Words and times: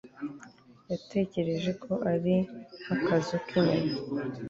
Yatekereje 0.91 1.71
ko 1.83 1.93
ari 2.11 2.35
nkakazu 2.83 3.37
kinyoni 3.47 3.93